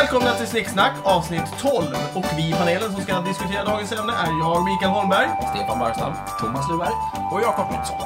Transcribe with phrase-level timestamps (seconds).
[0.00, 1.86] Välkomna till Snicksnack avsnitt 12.
[2.14, 5.28] Och vi i panelen som ska diskutera dagens ämne är jag, Mikael Holmberg.
[5.54, 6.12] Stefan Barstam.
[6.40, 6.92] Thomas Luberg.
[7.32, 7.96] Och Jakob Nilsson.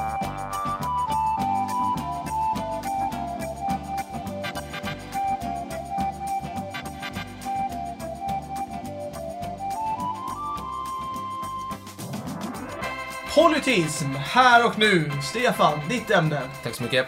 [13.34, 15.12] Politism, här och nu.
[15.22, 16.40] Stefan, ditt ämne.
[16.62, 17.06] Tack så mycket.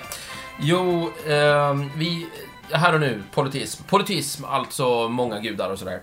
[0.58, 2.26] Jo, ehm, vi...
[2.70, 3.84] Här och nu, politism.
[3.84, 6.00] Politism, alltså många gudar och sådär.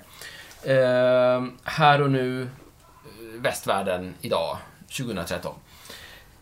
[0.65, 2.47] Ehm, här och nu, eh,
[3.41, 5.55] västvärlden idag, 2013.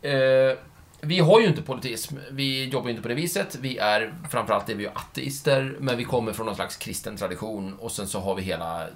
[0.02, 0.58] Ehm,
[1.04, 2.18] vi har ju inte politism.
[2.32, 3.58] Vi jobbar ju inte på det viset.
[3.62, 7.74] Vi är, framförallt är vi ju ateister, men vi kommer från någon slags kristen tradition
[7.80, 8.90] och sen så har vi hela, eh,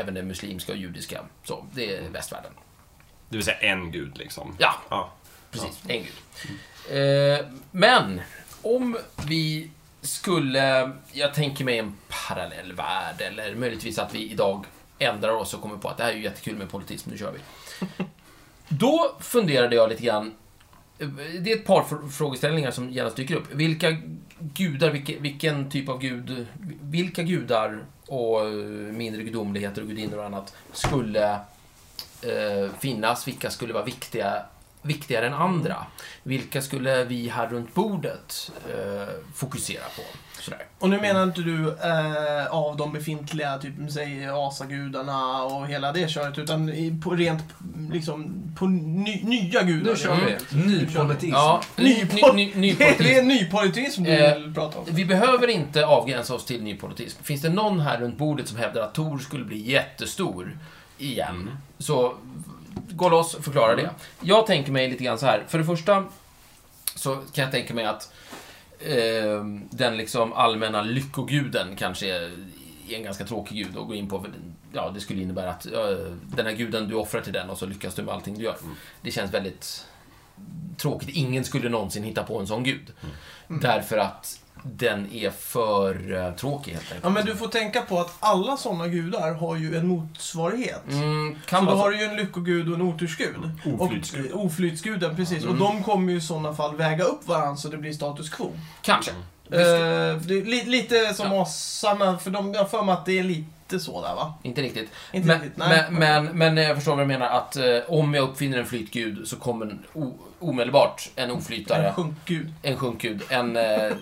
[0.00, 1.20] även det muslimska och judiska.
[1.44, 2.52] Så, det är västvärlden.
[3.28, 4.56] Det vill säga en gud liksom.
[4.58, 5.12] Ja, Ja.
[5.50, 6.12] Precis, en gud.
[6.90, 8.20] Eh, men,
[8.62, 8.96] om
[9.28, 9.70] vi
[10.06, 14.64] skulle, jag tänker mig en parallell värld, eller möjligtvis att vi idag
[14.98, 17.32] ändrar oss och kommer på att det här är ju jättekul med politism, nu kör
[17.32, 17.38] vi.
[18.68, 20.34] Då funderade jag lite grann,
[21.40, 23.52] det är ett par fr- frågeställningar som genast dyker upp.
[23.52, 23.96] Vilka
[24.38, 26.46] gudar, vilken, vilken typ av gud,
[26.80, 28.52] vilka gudar och eh,
[28.92, 31.32] mindre gudomligheter och gudinnor och annat skulle
[32.22, 34.42] eh, finnas, vilka skulle vara viktiga,
[34.86, 35.86] viktigare än andra?
[36.22, 40.02] Vilka skulle vi här runt bordet eh, fokusera på?
[40.40, 40.66] Sådär.
[40.78, 46.10] Och nu menar inte du eh, av de befintliga, typ säg asagudarna och hela det
[46.10, 47.42] köret, utan i, på rent
[47.92, 49.90] liksom på ny, nya gudar.
[49.90, 50.56] Nu kör vi.
[50.66, 51.32] Ny politism.
[51.32, 54.84] Ja, ny, ny, ny, ny det, är, nypolitism du Eh, vill prata om.
[54.90, 57.22] Vi behöver inte avgränsa oss till ny politism.
[57.22, 60.58] Finns det någon här runt bordet som hävdar att Tor skulle bli jättestor
[60.98, 62.14] igen, så
[62.90, 63.90] gå loss och förklara det.
[64.20, 65.44] Jag tänker mig lite grann så här.
[65.48, 66.04] För det första
[66.94, 68.12] så kan jag tänka mig att
[68.78, 72.30] eh, den liksom allmänna lyckoguden kanske är
[72.88, 74.20] en ganska tråkig gud att gå in på.
[74.20, 74.30] För,
[74.72, 77.66] ja, det skulle innebära att eh, den här guden, du offrar till den och så
[77.66, 78.56] lyckas du med allting du gör.
[79.02, 79.86] Det känns väldigt
[80.76, 81.08] tråkigt.
[81.08, 82.92] Ingen skulle någonsin hitta på en sån gud.
[83.48, 84.40] Därför att
[84.72, 87.04] den är för uh, tråkig helt enkelt.
[87.04, 90.88] Ja, men du får tänka på att alla sådana gudar har ju en motsvarighet.
[90.88, 91.98] Mm, kan Så då vara har så.
[91.98, 93.36] du ju en lyckogud och en otursgud.
[93.78, 94.32] Oflytsgud.
[94.32, 95.42] Och, oflytsguden, precis.
[95.42, 95.54] Mm.
[95.54, 98.52] Och de kommer ju i sådana fall väga upp varandra så det blir status quo.
[98.82, 99.10] Kanske.
[99.52, 101.42] Eh, det är li, lite som Ja.
[101.42, 104.34] asarna, för de, jag har för mig att det är lite så där va?
[104.42, 104.90] Inte riktigt.
[105.12, 108.22] Inte men, riktigt, men, men, men jag förstår vad du menar att eh, om jag
[108.28, 112.52] uppfinner en flytgud så kommer en o, omedelbart en oflytare, En sjunkgud.
[112.62, 113.56] en sjunkgud, en...
[113.56, 113.62] Eh,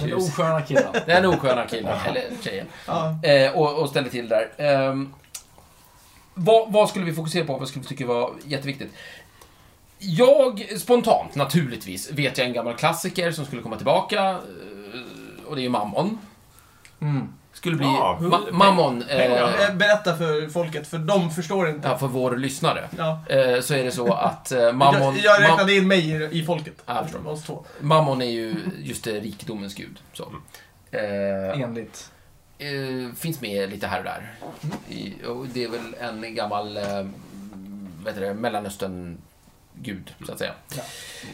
[0.00, 0.94] Den osköna killen.
[1.06, 2.66] den osköna killen, eller tjejen.
[2.86, 3.18] Ja.
[3.22, 4.48] Eh, och, och ställer till där.
[4.56, 5.14] Ehm,
[6.34, 7.56] vad, vad skulle vi fokusera på?
[7.58, 8.92] Vad skulle vi tycka var jätteviktigt?
[9.98, 14.30] Jag, spontant, naturligtvis, vet jag en gammal klassiker som skulle komma tillbaka.
[14.30, 16.18] eh, Och det är ju Mammon.
[17.00, 17.28] Mm.
[17.52, 17.86] Skulle bli...
[17.86, 21.88] Ja, ma- Mammon, Eh, eh, Berätta för folket, för de förstår inte.
[21.88, 23.20] ja, för vår lyssnare, Ja.
[23.28, 25.00] eh, så är det så att eh, Mammon...
[25.02, 26.74] jag, jag ma- räknade in mig i, i folket.
[27.02, 27.26] Förstår.
[27.28, 27.64] Oss två.
[27.80, 29.98] Mammon är ju just det, rikedomens gud.
[30.12, 30.32] Så.
[30.90, 32.10] Eh, Enligt.
[32.58, 34.32] eh, finns med lite här och där.
[34.88, 36.82] I, och det är väl en gammal, eh,
[38.04, 38.34] vad heter det,
[39.82, 40.52] Mellanöstern-gud, så att säga.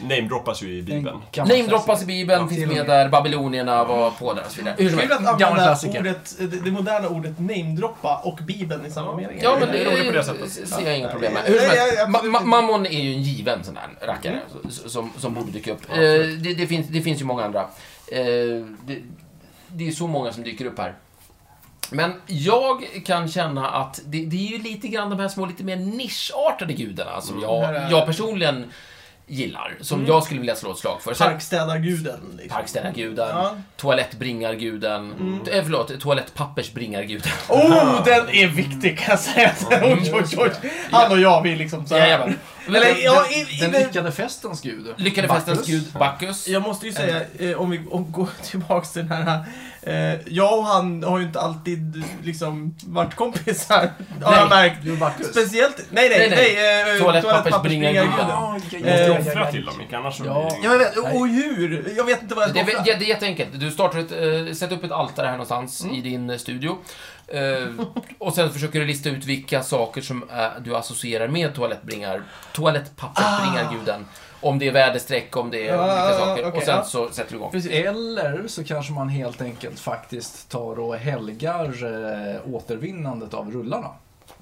[0.01, 1.21] Namedroppas ju i Bibeln.
[1.37, 2.05] Namedroppas i.
[2.05, 4.75] Bibeln, Ja, finns med där, babylonierna var på där och så vidare.
[4.77, 5.39] Hur som helst.
[5.39, 9.39] Gammal ordet, det, moderna ordet namedroppa och Bibeln i samma mening.
[9.41, 10.51] Ja, men det, Det är på det sättet.
[10.69, 11.11] ser jag inga Ja.
[11.11, 11.41] problem med.
[11.45, 12.45] Ja, Hur som ja, helst, ja, Ma-.
[12.45, 15.81] Mammon är ju en given sån här rackare så- som, som borde dyka upp.
[15.89, 17.59] Ja, Eh, det, det, finns, det finns ju många andra.
[18.11, 18.17] Eh,
[18.85, 18.97] det,
[19.67, 20.95] det är så många som dyker upp här.
[21.91, 25.63] Men jag kan känna att det, det är ju lite grann de här små, lite
[25.63, 28.71] mer nischartade gudarna som Mm, jag, jag personligen
[29.27, 29.73] gillar.
[29.81, 30.11] Som Mm.
[30.11, 31.13] jag skulle vilja slå ett slag för.
[31.15, 32.19] Parkstädarguden.
[32.37, 32.49] Liksom.
[32.57, 33.55] Parkstädarguden, Ja.
[33.77, 35.39] toalettbringarguden, Mm.
[35.51, 37.31] eh, förlåt, toalettpappersbringarguden.
[37.49, 39.51] Oh, den är viktig kan jag säga.
[39.83, 40.51] oj, oj, oj.
[40.91, 42.01] Han och jag, vi liksom så här.
[42.01, 42.39] Jajamän.
[42.67, 44.93] Eller, ja, i, i, Den lyckade festens gud.
[44.97, 45.45] Lyckade Bacchus.
[45.45, 46.47] festens gud, Bacchus.
[46.47, 49.43] Jag måste ju säga, eh, om vi om, går tillbaks till den här...
[49.83, 53.91] Eh, jag och han har ju inte alltid liksom varit kompisar,
[54.23, 54.99] har jag märkt.
[54.99, 55.27] Bacchus.
[55.27, 55.77] Speciellt...
[55.89, 56.53] Nej, nej, Nej, nej.
[56.55, 56.81] nej.
[56.81, 56.97] eh.
[56.97, 60.51] Ja, Eh, Måste offra till dem, annars Ja.
[60.61, 61.93] blir Ja, men och hur?
[61.97, 62.93] Jag vet inte vad jag Det ska är, offra.
[62.99, 63.49] det är jätteenkelt.
[63.53, 65.95] Du startar ett, sätter upp ett altare här någonstans Mm.
[65.95, 66.77] i din studio.
[67.33, 67.85] Eh,
[68.17, 72.23] och sen försöker du lista ut vilka saker som eh, du associerar med toalettbringar,
[72.53, 74.05] toalettpappersbringarguden.
[74.41, 76.47] Om det är väderstreck, om det är Ja, olika saker.
[76.47, 76.83] okej, och sen ja.
[76.83, 77.51] så sätter du igång.
[77.51, 77.71] Precis.
[77.71, 83.87] Eller så kanske man helt enkelt faktiskt tar och helgar eh, återvinnandet av rullarna.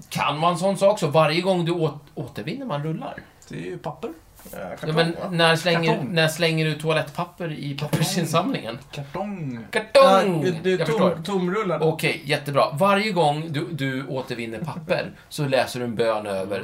[0.09, 3.13] Kan man sån sak så varje gång du åt, återvinner man rullar?
[3.49, 4.09] Det är ju papper.
[4.53, 5.29] Eh, Ja, kartong, men va?
[5.31, 6.07] när slänger, Kartong.
[6.13, 8.77] när slänger du toalettpapper i pappersinsamlingen?
[8.91, 9.65] Kartong.
[9.71, 10.45] Kartong!
[10.45, 11.79] Ja, det, är tom, tomrullar.
[11.83, 12.65] Okej, jättebra.
[12.73, 16.63] Varje gång du, du återvinner papper så läser du en bön över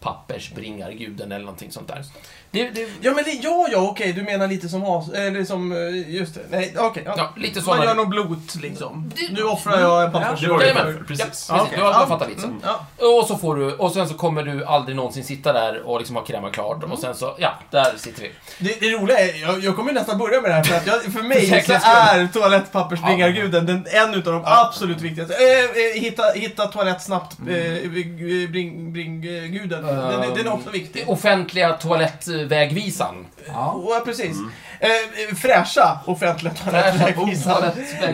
[0.00, 2.04] toalettpappersbringarguden eller någonting sånt där.
[2.52, 5.08] Det, det, Ja, men det, ja, ja, okej, du menar lite som as...
[5.12, 5.72] Eller som...
[5.72, 6.40] eh, Just det.
[6.50, 7.02] Nej, okej.
[7.06, 7.14] ja.
[7.16, 7.84] ja, lite Man sådana...
[7.84, 9.10] gör något blot, liksom.
[9.16, 10.42] Det- Nu offrar jag en Det pappers...
[10.48, 10.94] var det Jajamän.
[10.98, 11.46] för, precis.
[11.48, 11.74] Ja, precis.
[11.76, 12.50] Du har, du har fattat vitsen.
[12.50, 12.60] Mm,
[12.98, 13.06] ja.
[13.20, 16.16] Och så får du, och sen så kommer du aldrig någonsin sitta där och liksom
[16.16, 18.30] ha krämat klart och sen så, ja, där sitter vi.
[18.58, 21.02] Det, det roliga är, jag, jag kommer nästan börja med det här för att jag,
[21.02, 25.34] för mig så är toalettpappersbringarguden den, en utav de absolut viktigaste.
[25.34, 27.54] Eh, eh, hitta, hitta toalett snabbt, Mm.
[27.84, 29.84] eh, bring, bring, eh, guden.
[29.94, 31.04] Den, är- den är också viktig.
[31.08, 33.26] Offentliga toalettvägvisan.
[33.46, 33.82] Ja.
[33.88, 34.36] Ja, precis.
[34.80, 36.52] Eh, fräscha offentliga.
[36.54, 37.62] Toalettvägvisan.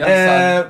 [0.00, 0.64] Eh,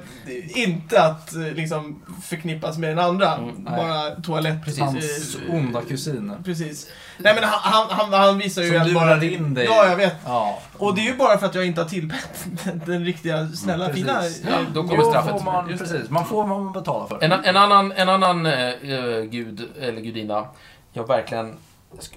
[0.54, 3.34] inte att eh, liksom förknippas med den andra.
[3.34, 4.64] Mm, bara toalett.
[4.64, 4.80] Precis.
[4.80, 6.32] Hans Eh, onda kusin.
[6.44, 6.86] Precis.
[7.18, 9.24] Nej men han, han, han, visar ju Som lurar bara...
[9.24, 9.64] in dig.
[9.64, 10.14] Ja, jag vet.
[10.24, 10.58] Ja.
[10.78, 13.84] Och det är ju bara för att jag inte har tillbett den, den riktiga, snälla,
[13.84, 14.14] Mm, fina...
[14.20, 14.42] precis.
[14.50, 15.30] Ja, då kommer Då straffet.
[15.32, 17.24] Får man, precis, man får vad man betalar för.
[17.24, 20.46] En, en annan, en annan eh, eh, gud, eller gudinna,
[20.96, 21.56] jag verkligen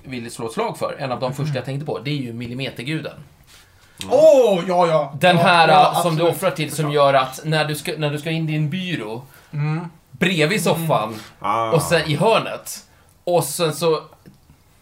[0.04, 2.34] vill slå ett slag för, en av de första jag tänkte på, det är ju
[2.34, 3.14] millimeterguden.
[4.10, 5.14] Åh, ja, ja!
[5.20, 7.92] Den ja, här ja, eh, som du offrar till som gör att när du ska,
[7.98, 9.22] när du ska in i en byrå,
[9.54, 9.86] Mm.
[10.12, 11.72] bredvid soffan Ah.
[11.72, 12.84] och sen i hörnet,
[13.24, 14.04] och sen så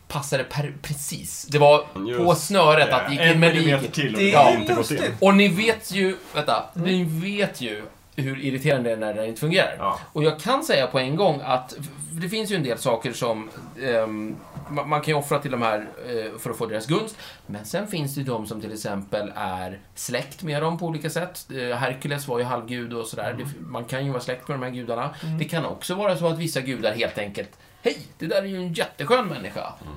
[0.08, 1.46] passar det per, precis.
[1.50, 3.92] Det var på Just snöret att det gick in En med millimeter lik.
[3.94, 5.14] till och Det det är inte gått lustigt.
[5.20, 6.88] Och ni vet ju, vänta, Mm.
[6.88, 7.84] ni vet ju
[8.18, 9.76] hur irriterande det är när det inte fungerar.
[9.80, 10.00] Ja.
[10.14, 11.76] Och jag kan säga på en gång att
[12.12, 13.50] det finns ju en del saker som
[13.82, 14.36] ehm,
[14.70, 17.18] man, man kan ju offra till de här eh, för att få deras gunst.
[17.46, 21.10] Men sen finns det ju de som till exempel är släkt med dem på olika
[21.10, 21.48] sätt.
[21.52, 23.32] Eh, Herkules var ju halvgud och sådär.
[23.32, 23.38] Mm.
[23.38, 25.16] Det, man kan ju vara släkt med de här gudarna.
[25.40, 27.50] Det kan också vara så att vissa gudar helt enkelt
[27.82, 29.74] Hej, det där är ju en jätteskön människa.
[29.82, 29.96] Mm.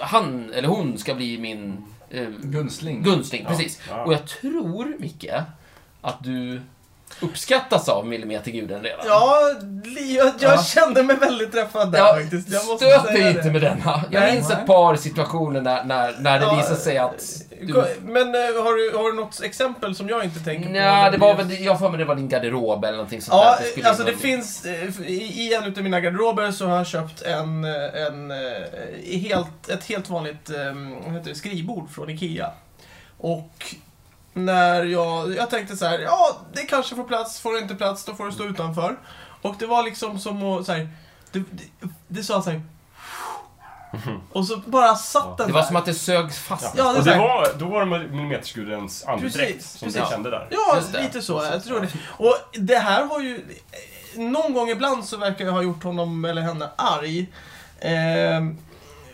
[0.00, 3.02] Han eller hon ska bli min eh, Gunstling.
[3.02, 3.80] Gunstling, precis.
[3.88, 4.04] Ja.
[4.04, 5.30] Och jag tror, Micke,
[6.00, 6.60] att du
[7.20, 9.06] uppskattas av millimeterguden redan.
[9.06, 9.38] Ja,
[10.08, 10.62] jag, jag Ja.
[10.62, 12.48] kände mig väldigt träffad där Ja, faktiskt.
[12.50, 13.30] Jag måste Stöt dig det.
[13.30, 14.04] inte med denna.
[14.10, 14.58] Jag Nej, minns nej.
[14.60, 17.42] ett par situationer när, när, när det Ja, visade sig att...
[17.62, 20.72] Du, Men eh, har, du, har du något exempel som jag inte tänker på?
[20.72, 23.56] Nja, det var väl, jag för mig det var din garderob eller någonting sånt Ja,
[23.60, 23.82] där.
[23.82, 27.64] Det alltså det finns, eh, i en utav mina garderober så har jag köpt en,
[27.64, 28.30] eh, en
[29.20, 30.50] helt, ett helt vanligt
[31.04, 32.50] vad heter det, skrivbord från IKEA.
[33.18, 33.74] Och
[34.32, 38.04] när jag, jag tänkte så här, ja det kanske får plats, får det inte plats
[38.04, 38.96] då får det stå utanför.
[39.42, 40.88] Och det var liksom som att, så här,
[41.32, 42.62] det, det, det sa så här,
[44.32, 45.66] och så bara satt den Det var där.
[45.66, 46.74] som att det sög fast.
[46.76, 50.02] Ja, det och det var, då var det millimeterskudens andedräkt Precis, som precis.
[50.02, 50.48] du kände där.
[50.50, 51.02] Ja, Just det.
[51.02, 51.44] lite så.
[51.52, 51.88] Jag tror det.
[52.06, 53.44] Och det här har ju...
[54.14, 57.26] Någon gång ibland så verkar jag ha gjort honom eller henne arg.
[57.80, 58.58] Ehm,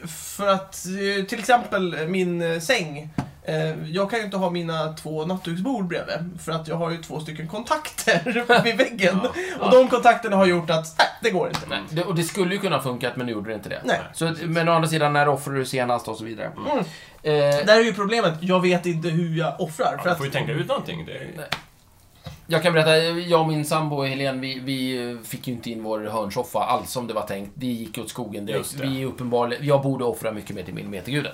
[0.09, 3.11] för att eh, till exempel min eh, säng.
[3.49, 6.41] Eh, jag kan ju inte ha mina två nattduksbord bredvid.
[6.45, 9.21] För att jag har ju två stycken kontakter vid väggen.
[9.61, 11.61] Och de kontakterna har gjort att, nej, det går inte.
[11.69, 13.81] Nej, det, och det skulle ju kunna ha funkat, men nu gjorde det inte det.
[13.85, 14.01] Nej.
[14.15, 16.51] Så, men å andra sidan, när offrade du senast och så vidare.
[16.57, 16.79] Mm.
[16.79, 19.93] Eh, Där är ju problemet, jag vet inte hur jag offrar.
[19.93, 21.07] Ja, För du att, får ju tänka ut någonting.
[21.07, 21.49] Det,
[22.47, 26.01] Jag kan berätta, jag och min sambo Helene, vi, vi fick ju inte in vår
[26.01, 27.51] hörnsoffa alls som det var tänkt.
[27.55, 28.75] Det gick åt skogen direkt.
[28.81, 31.33] Vi är uppenbarligen, jag borde offra mycket mer till millimeterguden.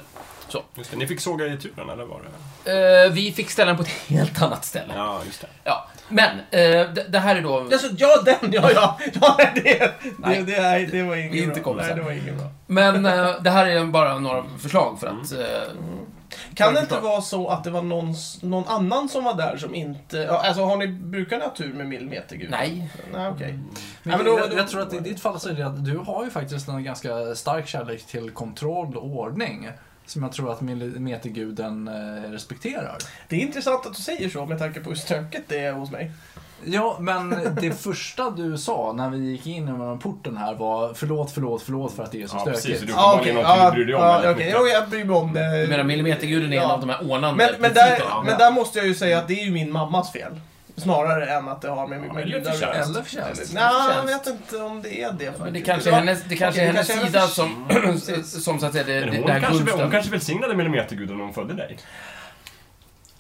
[0.75, 2.21] Just det, ni fick såga i turen, eller var
[2.65, 3.05] det?
[3.07, 4.93] Eh, vi fick ställa den på ett helt annat ställe.
[4.97, 5.47] Ja, just det.
[5.65, 5.89] Ja.
[6.09, 7.59] Men, eh, det, det här är då...
[7.61, 8.99] Alltså, ja, den, ja, ja.
[9.21, 10.43] ja det, det, Nej.
[10.43, 11.75] det, det, det var inget inte bra.
[11.75, 12.51] Nej, det var inget bra.
[12.67, 15.33] Men eh, det här är bara några förslag för att...
[15.33, 15.73] Eh,
[16.55, 19.75] Kan det inte vara så att det var någon, någon annan som var där som
[19.75, 20.31] inte...
[20.31, 22.51] Alltså har ni, brukar ni ha tur med millimetergud?
[22.51, 22.91] nej.
[23.13, 23.53] Nej, okej.
[24.03, 25.67] Men Ja, men då- jag, då- jag tror att i ditt fall så är det
[25.67, 29.69] att du har ju faktiskt en ganska stark kärlek till kontroll och ordning.
[30.07, 32.97] Som jag tror att millimeterguden eh, respekterar.
[33.29, 35.91] Det är intressant att du säger så med tanke på hur stökigt det är hos
[35.91, 36.13] mig.
[36.67, 37.31] Ja, men
[37.61, 41.93] det första du sa när vi gick in genom porten här var förlåt, förlåt, förlåt
[41.93, 42.63] för att det är så Ja, stökigt.
[42.65, 42.81] precis.
[42.81, 43.43] Det är Ja, uppenbarligen okej.
[43.43, 44.35] någonting Ja, du bryr dig om okej.
[44.35, 44.55] mycket.
[44.61, 45.61] Jo, jag bryr mig om det.
[45.61, 46.73] Jag menar, millimeterguden är en Ja.
[46.73, 49.41] av de här ordnande Men, men, där, men där måste jag ju säga att det
[49.41, 50.41] är ju min mammas fel.
[50.77, 52.75] Snarare än att det har med, med gudar att göra.
[52.75, 53.55] Eller förtjänst.
[53.55, 55.39] Nej, jag vet inte om det är det.
[55.39, 57.67] Men det kanske är hennes, det kanske är hennes sida som,
[58.23, 61.25] som så att säga, det, det, hon, det här kanske, hon kanske välsignade millimeterguden när
[61.25, 61.79] hon födde dig.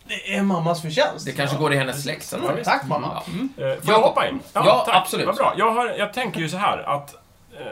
[0.08, 1.26] Det är mammas förtjänst.
[1.26, 2.34] Det kanske går i hennes släkt.
[2.64, 3.23] Tack mamma.
[3.26, 3.49] Mm.
[3.56, 3.80] Eh, Får Ja.
[3.92, 4.40] jag hoppa in?
[4.52, 4.94] Ja, tack.
[4.96, 5.26] absolut.
[5.26, 5.54] Vad bra.
[5.58, 7.14] Jag, har, jag tänker ju så här att
[7.61, 7.66] eh,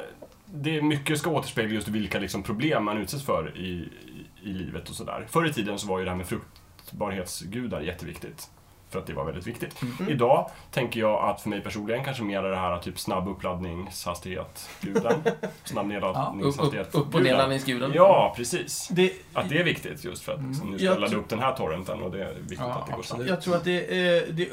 [0.46, 4.52] det är mycket ska återspegla just vilka liksom, problem man utsätts för i, i, i
[4.52, 5.26] livet och sådär.
[5.30, 8.48] Förr i tiden så var ju det här med fruktbarhetsgudar jätteviktigt.
[8.92, 9.82] För att det var väldigt viktigt.
[9.82, 10.12] Mm.
[10.12, 14.68] Idag tänker jag att för mig personligen kanske mer är det här typ snabb uppladdningshastighet,
[14.80, 15.02] guden.
[15.64, 16.94] snabb Upp, upp, nedladdningshastighet.
[16.94, 17.22] upp och guden.
[17.24, 17.92] nedladdningsguden.
[17.94, 18.88] Ja, precis.
[18.90, 21.38] Det, Att det är viktigt just för att liksom, nu ska Jag ladda upp den
[21.38, 23.26] här torrenten och det är viktigt Ja, att det går snabbt.
[23.28, 24.48] jag tror att det, eh, det,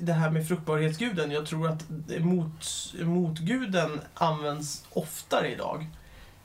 [0.00, 1.84] det här med fruktbarhetsguden, jag tror att
[2.18, 2.64] mot,
[3.02, 5.86] motguden används oftare idag.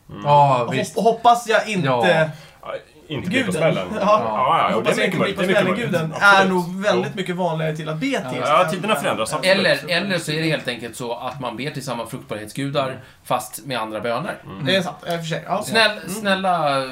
[0.10, 0.22] Mm.
[0.26, 0.96] Ja, visst.
[0.96, 2.32] hop- hoppas jag inte...
[2.62, 2.76] Ja.
[3.14, 3.54] Inte Guden.
[3.54, 3.88] smällen.
[4.00, 4.22] Ja.
[4.26, 5.38] ja, ja, det är jag mycket möjligt.
[5.40, 5.90] Det är mycket möjligt.
[5.90, 6.14] smälleguden.
[6.22, 6.46] Absolut.
[6.46, 8.40] Är nog väldigt mycket vanligare till att be till.
[8.42, 9.58] Ja, tiderna förändras, än- absolut.
[9.58, 13.66] Eller, eller så är det helt enkelt så att man ber till samma fruktbarhetsgudar fast
[13.66, 14.38] med andra böner.
[14.46, 14.66] Mm.
[14.66, 15.44] Det är sant, i och för sig.
[15.48, 15.64] Ja.
[15.64, 16.10] Snäll, Mm.
[16.10, 16.90] snälla, eh,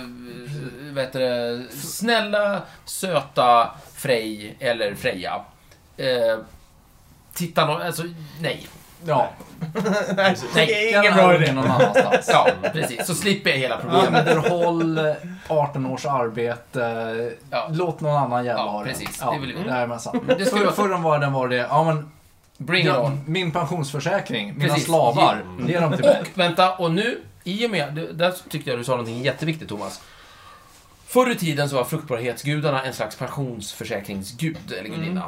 [0.93, 5.41] vet det, snälla, söta Frej eller Freja.
[5.97, 6.39] Eh,
[7.33, 8.03] titta nå, alltså
[8.41, 8.67] nej.
[9.05, 9.29] Ja,
[10.15, 11.51] Nej, det är ingen bra idé.
[11.51, 12.29] någon annanstans.
[12.31, 13.07] Ja, precis.
[13.07, 14.27] Så slipper jag hela problemet.
[14.27, 14.99] Underhåll,
[15.47, 17.67] 18 års arbete, Ja.
[17.71, 18.87] låt någon annan jävla Ja, ha den.
[18.87, 19.19] precis.
[19.19, 19.69] Det vill vi.
[19.69, 20.19] Jajamensan.
[20.27, 22.11] Det skulle Förr, vara- förr världen var det, ja men,
[22.57, 23.21] Bring it ja, on.
[23.25, 24.85] min pensionsförsäkring, mina Precis.
[24.85, 25.69] slavar, Mm.
[25.69, 26.21] ge dem till mig.
[26.21, 29.69] Och vänta, och nu, i och med, det- där tyckte jag du sa någonting jätteviktigt
[29.69, 30.01] Thomas.
[31.07, 35.23] Förr i tiden så var fruktbarhetsgudarna en slags pensionsförsäkringsgud eller gudinna.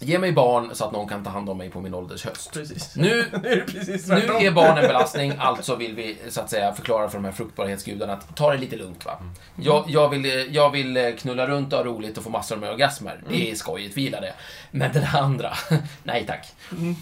[0.00, 2.52] Ge mig barn så att någon kan ta hand om mig på min ålders höst.
[2.52, 2.96] Precis.
[2.96, 6.72] Nu, Nu är precis nu är barn en belastning, alltså vill vi så att säga
[6.72, 9.18] förklara för de här fruktbarhetsgudarna att ta det lite lugnt va.
[9.56, 12.70] Jag, jag, vill, jag vill eh, knulla runt och ha roligt och få massor med
[12.70, 13.22] orgasmer.
[13.28, 14.34] Det är skojigt, vi gillar det.
[14.70, 15.52] Men den andra,
[16.02, 16.46] nej tack.
[16.72, 16.96] Mm.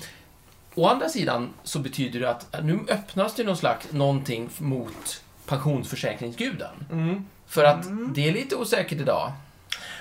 [0.75, 6.87] Å andra sidan så betyder det att nu öppnas det någon slags någonting mot pensionsförsäkringsguden.
[6.93, 7.26] Mm.
[7.47, 9.33] För att det är lite osäkert idag.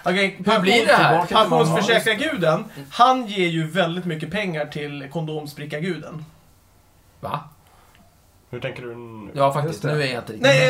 [0.06, 1.14] Okej, Hur blir det här?
[1.14, 1.26] Mamma.
[1.26, 6.26] Pensionsförsäkrarguden, han ger ju väldigt mycket pengar till kondomsprickarguden.
[7.20, 7.40] Va?
[8.50, 8.96] Hur tänker du?
[8.96, 9.32] nu?
[9.36, 9.84] Ja, faktiskt.
[9.84, 10.70] Nu är jag inte riktigt Nej,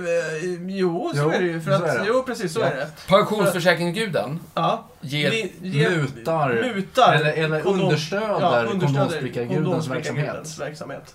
[0.00, 0.66] med.
[0.70, 1.60] eh, jo, så Jo, är det ju.
[1.60, 2.04] För så att, är det.
[2.06, 2.66] Jo, precis så Ja.
[2.66, 2.88] är det.
[3.08, 4.84] Pensionsförsäkringsguden Ja.
[5.00, 5.30] ger...
[5.30, 6.72] Ge- ge- Mutar.
[6.74, 10.58] mutar Eller, eller kondom- understöder ja, understöder kondomsprickargudens verksamhet.
[10.60, 11.14] verksamhet.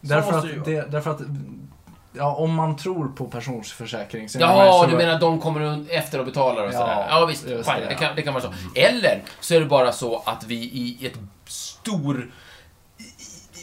[0.00, 1.20] Därför att, det, därför att,
[2.18, 6.24] ja, om man tror på pensionsförsäkring så Ja, du menar att de kommer efter och
[6.24, 7.06] betalar och Ja, sådär?
[7.10, 7.44] Ja, visst.
[7.44, 8.54] Fine, det, kan, det kan vara så.
[8.74, 12.30] Eller så är det bara så att vi i ett stor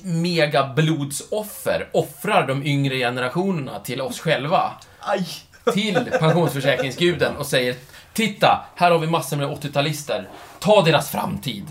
[0.04, 4.72] mega blodsoffer offrar de yngre generationerna till oss själva.
[5.00, 5.28] Aj!
[5.74, 7.76] Till pensionsförsäkringsguden och säger
[8.14, 10.28] Titta, här har vi massor med 80-talister.
[10.60, 11.66] Ta deras framtid.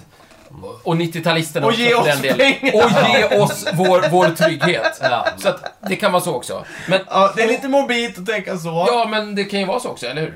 [0.82, 2.38] Och 90-talisterna Och också ge för oss den delen.
[2.60, 2.74] pengar.
[2.84, 2.90] Och
[3.32, 5.00] ge oss vår, vår trygghet.
[5.36, 6.64] Så att det kan vara så också.
[6.88, 8.84] Men, Ja, det är lite mobilt att tänka så.
[8.88, 10.34] ja, men det kan ju vara så också, eller hur?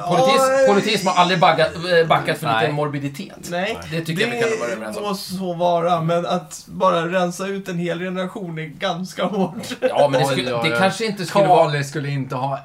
[0.00, 2.60] Ja, Politism, eh, politism har aldrig baggat, eh, backat för Nej.
[2.60, 3.36] lite morbiditet.
[3.50, 5.02] Nej, Det tycker jag vi kan vara överens om.
[5.02, 9.54] må så vara, men att bara rensa ut en hel generation är ganska hårt.
[9.80, 10.78] Ja, men det, Oj, skulle, oj, det oj.
[10.78, 11.64] kanske inte skulle vara...
[11.70, 12.58] Kali skulle inte ha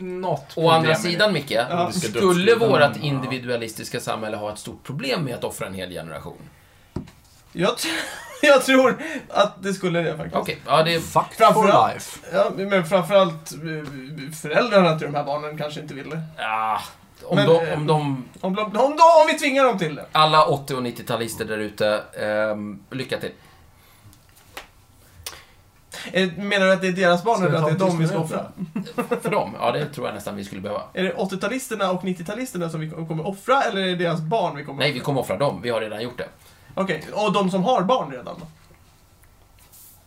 [0.00, 1.92] något Å andra sidan, Micke, Ja.
[1.92, 6.38] Skulle vårt individualistiska samhälle ha ett stort problem med att offra en hel generation?
[7.52, 7.74] Jag,
[8.42, 10.36] jag tror att det skulle det faktiskt.
[10.36, 11.00] Okej, ja det...
[11.00, 12.18] Fuck for life.
[12.32, 16.22] Ja, men framförallt eh, föräldrarna till de här barnen kanske inte vill det.
[16.36, 16.80] Ja,
[17.24, 18.24] om, Men, de, eh, om de...
[18.40, 20.06] Om, de, om, de, om vi tvingar dem till det.
[20.12, 23.30] Alla 80 och 90-talister där ute, ehm, lycka till.
[26.12, 28.18] Eh, Menar du att det är deras barn eller att det är dem vi ska
[28.18, 28.46] offra?
[29.22, 30.82] För dem, ja det tror jag nästan vi skulle behöva.
[30.92, 34.64] Är det 80-talisterna och 90-talisterna som vi kommer offra eller är det deras barn vi
[34.64, 34.94] kommer Nej, offra?
[34.94, 35.60] vi kommer offra dem.
[35.62, 36.28] Vi har redan gjort det.
[36.74, 38.46] Okej, och de som har barn redan då?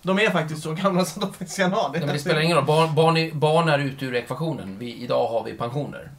[0.01, 2.00] De är faktiskt så gamla så att de faktiskt kan ha det.
[2.00, 2.65] Ja, men det spelar ingen roll.
[2.65, 4.75] Barn, barn, är, barn är ute ur ekvationen.
[4.79, 6.12] Vi, idag har vi pensioner.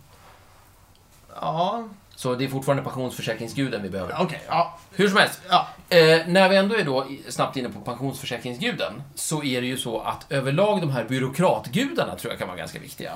[1.40, 1.85] Ja,
[2.16, 4.16] Så det är fortfarande pensionsförsäkringsguden vi behöver.
[4.21, 4.43] okej.
[4.49, 5.40] ja, Hur som helst.
[5.49, 5.66] ja.
[5.88, 10.00] Eh, när vi ändå är då snabbt inne på pensionsförsäkringsguden så är det ju så
[10.00, 13.12] att överlag de här byråkratgudarna tror jag kan vara ganska viktiga.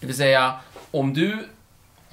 [0.00, 0.54] Det vill säga,
[0.90, 1.48] om du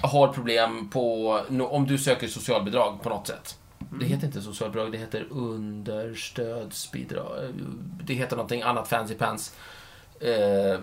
[0.02, 1.32] har problem på...
[1.70, 3.58] Om du söker socialbidrag på något sätt.
[4.00, 7.54] Det heter inte socialbidrag, det heter understödsbidrag.
[8.04, 9.56] Det heter någonting annat fancy pants.
[10.20, 10.80] Eh,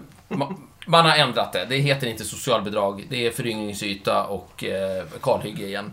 [0.87, 1.65] man har ändrat det.
[1.65, 3.07] Det heter inte socialbidrag.
[3.11, 5.93] Det är föryngringsyta och eh, kalhygge igen.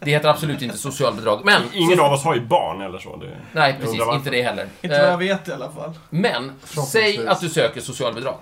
[0.00, 1.40] Det heter absolut inte socialbidrag.
[1.44, 1.62] Men...
[1.72, 3.16] Ingen av oss har ju barn eller så.
[3.16, 3.36] Det...
[3.52, 4.00] Nej, precis.
[4.12, 4.68] Inte det heller.
[4.82, 5.92] Inte vad Eh, jag vet i alla fall.
[6.10, 6.52] Men,
[6.88, 8.36] säg att du söker socialbidrag.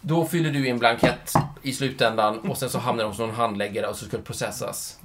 [0.00, 1.32] Då fyller du i en blankett
[1.62, 4.98] i slutändan och sen så hamnar det hos någon handläggare och så ska det processas.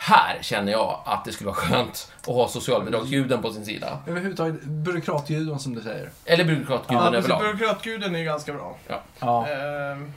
[0.00, 3.98] Här känner jag att det skulle vara skönt att ha socialbidragsguden på sin sida.
[4.06, 6.10] Överhuvudtaget, byråkratljuden som du säger.
[6.24, 7.40] Eller byråkratguden Ja, överlag.
[7.42, 8.76] Byråkratguden är ju ganska bra.
[9.20, 9.46] Ja.
[9.48, 10.12] Ehm,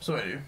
[0.00, 0.40] så är det ju.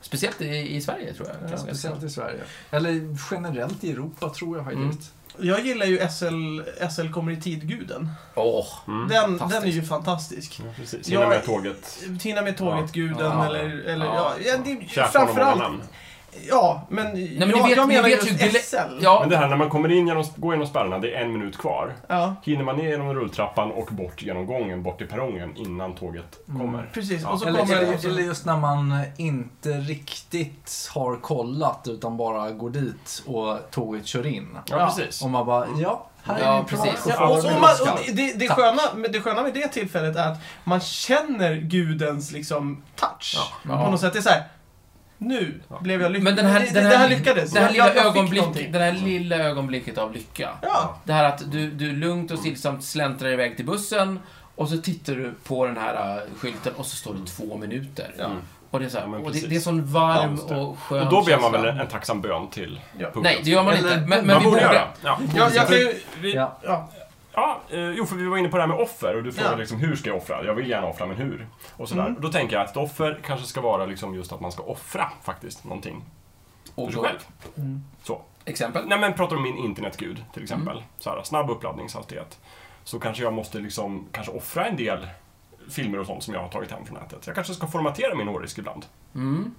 [0.00, 1.50] Speciellt i, i Sverige, tror jag.
[1.50, 2.40] Ganska Speciellt i Sverige.
[2.70, 5.12] Eller generellt i Europa, tror jag faktiskt.
[5.38, 8.10] Jag gillar ju SL, SL kommer i tid-guden.
[8.34, 9.08] Åh, Mm.
[9.08, 10.60] Den, den är ju fantastisk.
[10.64, 11.08] Ja, precis.
[11.08, 11.98] Hinna med tåget.
[12.22, 13.46] Hinna med tåget-guden Ja.
[13.46, 13.64] eller...
[13.64, 14.32] eller Ja.
[14.44, 14.52] ja.
[14.52, 15.82] Ja, det, framförallt.
[16.48, 18.76] Ja, men, men jag, ni vet- jag menar vet just ju- det- SL.
[19.00, 21.32] Ja, Men det här när man kommer in genom, går genom spärrarna, det är en
[21.32, 21.94] minut kvar.
[22.08, 26.38] Ja, Hinner man ner genom rulltrappan och bort genom gången, bort till perrongen innan tåget
[26.46, 26.90] kommer.
[26.92, 27.22] precis.
[27.22, 27.28] Ja.
[27.28, 28.08] Och så Eller, kommer eller, det...
[28.08, 34.26] eller just när man inte riktigt har kollat utan bara går dit och tåget kör
[34.26, 34.48] in.
[34.54, 34.86] Ja, Ja.
[34.96, 35.22] precis.
[35.22, 37.06] Och man bara, ja, här Ja, är precis.
[37.08, 40.32] Ja, och, och man, och det, det, sköna, men det sköna med det tillfället är
[40.32, 43.36] att man känner gudens liksom touch.
[43.68, 43.84] Ja.
[43.84, 44.12] På något sätt.
[44.12, 44.42] Det är så här.
[45.18, 46.24] Nu blev jag lycklig.
[46.24, 47.52] men den här, det, den det, det här här, lyckades.
[47.52, 50.50] det här Jag- lilla jag, jag ögonblick, det här lilla ögonblicket av lycka.
[50.62, 50.96] Ja.
[51.04, 54.20] Det här att du, du lugnt och stillsamt släntrar iväg till bussen
[54.54, 58.14] och så tittar du på den här äh, skylten och så står det två minuter.
[58.18, 58.26] Ja.
[58.70, 61.02] Och det är, så här, Ja, och det, det är sån varm Ja, och skön
[61.02, 63.08] Och då ber man väl en, en tacksam bön till Ja.
[63.14, 63.96] Nej, det gör man inte.
[63.96, 64.88] Men, men man vi borde göra.
[65.04, 65.18] Ja.
[65.36, 65.94] Jag, jag kan ju...
[66.20, 66.88] Vi, Ja.
[67.34, 67.60] Ja.
[67.70, 69.58] Eh, jo, för vi var inne på det här med offer och du frågade Ja.
[69.58, 70.44] liksom hur ska jag offra?
[70.44, 71.46] Jag vill gärna offra, men hur?
[71.76, 72.06] Och sådär.
[72.06, 72.20] Mm.
[72.20, 75.10] Då tänker jag att ett offer kanske ska vara liksom just att man ska offra
[75.22, 76.04] faktiskt någonting
[76.74, 77.18] Och för sig själv.
[77.56, 77.84] Mm.
[78.02, 78.20] Så.
[78.44, 78.82] exempel?
[78.86, 80.76] Nej men pratar om min internetgud till exempel.
[80.76, 80.88] Mm.
[80.98, 82.38] Så här, snabb uppladdningshastighet.
[82.84, 85.06] Så kanske jag måste liksom kanske offra en del
[85.70, 87.26] filmer och sånt som jag har tagit hem från nätet.
[87.26, 88.86] Jag kanske ska formatera min hårddisk ibland.
[89.14, 89.54] Mm.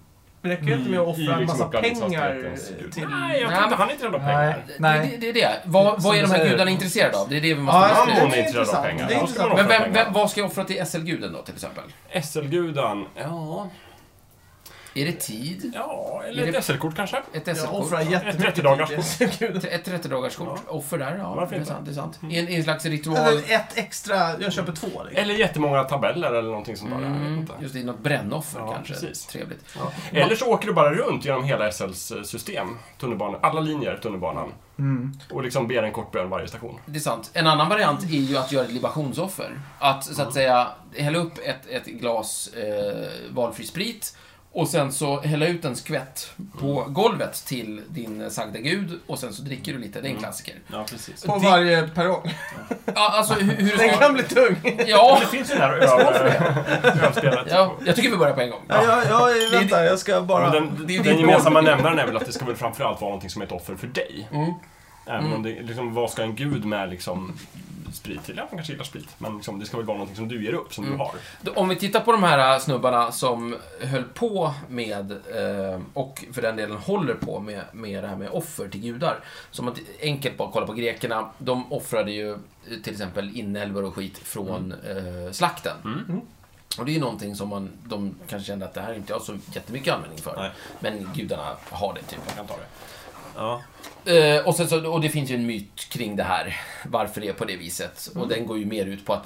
[0.45, 2.55] Det räcker ju inte med att offra en massa pengar
[2.91, 3.07] till...
[3.07, 4.63] Nej, jag tror inte han är intresserad av pengar.
[4.79, 4.99] Nej.
[4.99, 5.61] Det, det, det är det.
[5.65, 7.29] Vad, vad är de här gudarna intresserade av?
[7.29, 9.55] Det är det vi måste Ja, Han är intresserad av pengar.
[9.55, 11.83] Men vem, vem, vad ska jag offra till SL-guden då, till exempel?
[12.23, 13.69] SL-gudan, ja...
[14.97, 15.71] Är det tid?
[15.75, 17.17] Ja, eller ett SL-kort kanske?
[17.33, 17.93] Ett SL-kort?
[17.93, 18.87] Ett jättemycket 30-dagars
[19.17, 19.65] tid till Gud.
[19.71, 20.59] Ett 30-dagarskort?
[20.67, 21.33] Offer där, ja.
[21.35, 21.85] Varför Det är sant.
[21.85, 22.19] Det är sant.
[22.29, 23.17] I en, en slags ritual.
[23.17, 24.87] Eller ett extra, jag köper två.
[24.87, 25.23] Liksom.
[25.23, 27.01] Eller jättemånga tabeller eller någonting sånt där.
[27.01, 27.53] Jag vet Mm, inte.
[27.59, 28.93] just det, något brännoffer Ja, kanske.
[28.93, 29.25] precis.
[29.25, 29.65] Trevligt.
[29.75, 29.91] Ja.
[30.19, 34.51] Eller så åker du bara runt genom hela SLs system, tunnelbanan, alla linjer tunnelbanan.
[34.79, 35.13] Mm.
[35.31, 36.79] Och liksom ber en kort bön varje station.
[36.85, 37.29] Det är sant.
[37.33, 39.59] En annan variant är ju att göra ett libationsoffer.
[39.79, 40.67] Att, så att säga,
[40.97, 44.17] hälla upp ett, ett glas eh, valfri sprit
[44.55, 49.33] och sen så hälla ut en skvätt på golvet till din sagda gud och sen
[49.33, 50.01] så dricker du lite.
[50.01, 50.55] Det är en klassiker.
[50.71, 51.23] Ja, precis.
[51.25, 52.33] På varje perrong.
[52.85, 54.55] Ja, alltså hur, hur Den kan bli tung.
[54.87, 55.83] Ja, Det finns ju det här öl,
[57.03, 57.47] ölspelet.
[57.49, 58.61] ja, jag tycker vi börjar på en gång.
[58.67, 60.43] Ja, jag, jag, vänta, jag ska bara...
[60.43, 63.09] Men den, det är den gemensamma nämnaren är väl att det ska väl framförallt vara
[63.09, 64.27] någonting som är ett offer för dig.
[64.31, 64.53] Mm.
[65.07, 65.33] Även Mm.
[65.33, 67.37] om det, liksom, vad ska en gud med liksom
[67.95, 68.37] sprit till?
[68.37, 69.09] Ja, man kanske gillar sprit.
[69.17, 70.97] Men liksom, det ska väl vara någonting som du ger upp, som Mm.
[70.97, 71.57] du har.
[71.59, 76.55] Om vi tittar på de här snubbarna som höll på med, eh, och för den
[76.55, 79.19] delen håller på med, med det här med offer till gudar.
[79.51, 81.29] Som att enkelt bara kolla på grekerna.
[81.37, 82.37] De offrade ju eh,
[82.83, 85.77] till exempel inälvor och skit från eh, slakten.
[85.85, 86.21] Mm.
[86.79, 89.13] Och det är ju någonting som man, de kanske kände att det här är inte
[89.13, 90.35] jag så jättemycket användning för.
[90.37, 90.51] Nej.
[90.79, 92.19] Men gudarna har det typ.
[92.27, 92.65] Jag kan ta det.
[93.35, 93.61] Ja.
[94.05, 97.27] Eh, och, sen så, och det finns ju en myt kring det här, varför det
[97.27, 98.11] är på det viset.
[98.15, 99.25] Och den går ju mer ut på att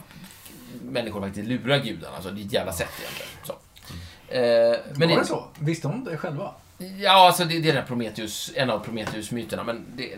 [0.81, 3.31] människor faktiskt lurar gudarna, alltså det är ett jävla sätt egentligen.
[3.43, 3.53] Så.
[4.33, 5.47] Eh, men Var det, det så?
[5.59, 6.53] Visste de det själva?
[6.99, 10.15] Ja, alltså det, det är Prometheus, en av Prometheus-myterna, men det,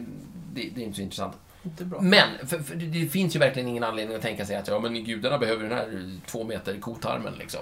[0.54, 1.34] det, det är inte så intressant.
[1.63, 2.01] Inte bra.
[2.01, 4.80] Men, för, för det, det finns ju verkligen ingen anledning att tänka sig att ja,
[4.80, 7.60] men gudarna behöver den här två meter kotarmen liksom.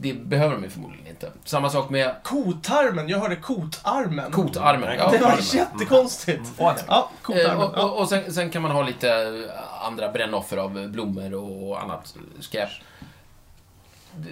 [0.00, 1.32] Det behöver de ju förmodligen inte.
[1.44, 4.30] Samma sak med Kotarmen, jag hörde kotarmen.
[4.32, 4.96] kotarmen.
[4.98, 6.52] Ja, Det var jättekonstigt.
[6.58, 6.84] Åh, nej.
[6.88, 7.56] Ja, Eh, kotarmen.
[7.66, 7.82] och, Ja.
[7.84, 12.16] och, och sen, sen kan man ha lite eh, andra brännoffer av blommor och annat
[12.40, 12.68] skräp.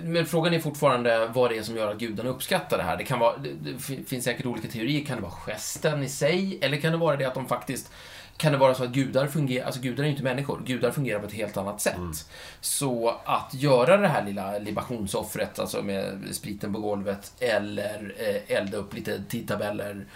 [0.03, 2.97] Men frågan är fortfarande vad det är som gör att gudarna uppskattar det här.
[2.97, 5.05] Det, kan vara, det, det fin- finns säkert olika teorier.
[5.05, 6.59] Kan det vara gesten i sig?
[6.63, 7.93] Eller kan det vara det att de faktiskt...
[8.37, 9.67] Kan det vara så att gudar fungerar...
[9.67, 10.63] Alltså gudar är ju inte människor.
[10.67, 12.27] Gudar fungerar på ett helt annat sätt.
[12.61, 18.77] Så att göra det här lilla libationsoffret, alltså med spriten på golvet, eller eh, elda
[18.77, 20.07] upp lite tidtabeller,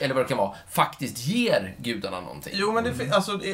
[0.00, 2.52] eller vad det kan vara, faktiskt ger gudarna någonting.
[2.56, 3.50] Jo, men det, fin- alltså, det-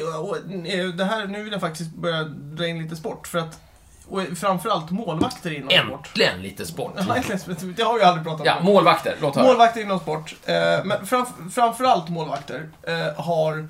[0.79, 3.27] eh, det här, nu vill jag faktiskt börja dra in lite sport.
[3.27, 3.59] För att,
[4.07, 6.07] och framförallt målvakter inom sport.
[6.07, 6.93] Äntligen lite sport.
[7.07, 8.65] Ja, äntligen, Det har vi aldrig pratat Ja, om.
[8.65, 9.15] målvakter.
[9.21, 9.45] Låt höra.
[9.45, 10.35] Målvakter inom sport.
[10.45, 13.69] Eh, men framf framförallt målvakter eh, har